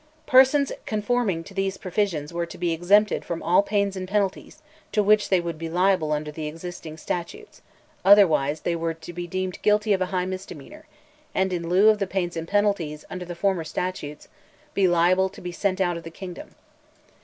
"Persons 0.25 0.71
conforming 0.87 1.43
to 1.43 1.53
these 1.53 1.77
provisions 1.77 2.33
were 2.33 2.47
to 2.47 2.57
be 2.57 2.73
exempted 2.73 3.23
from 3.23 3.43
all 3.43 3.61
pains 3.61 3.95
and 3.95 4.07
penalties, 4.07 4.59
to 4.91 5.03
which 5.03 5.29
they 5.29 5.39
would 5.39 5.59
be 5.59 5.69
liable 5.69 6.11
under 6.11 6.31
the 6.31 6.47
existing 6.47 6.97
statutes; 6.97 7.61
otherwise, 8.03 8.61
they 8.61 8.75
were 8.75 8.95
to 8.95 9.13
be 9.13 9.27
deemed 9.27 9.61
guilty 9.61 9.93
of 9.93 10.01
a 10.01 10.07
high 10.07 10.25
misdemeanor; 10.25 10.87
and 11.35 11.53
in 11.53 11.69
lieu 11.69 11.87
of 11.89 11.99
the 11.99 12.07
pains 12.07 12.35
and 12.35 12.47
penalties, 12.47 13.05
under 13.11 13.25
the 13.25 13.35
former 13.35 13.63
statutes, 13.63 14.27
be 14.73 14.87
liable 14.87 15.29
to 15.29 15.39
be 15.39 15.51
sent 15.51 15.79
out 15.79 15.97
of 15.97 16.01
the 16.03 16.09
kingdom. 16.09 16.55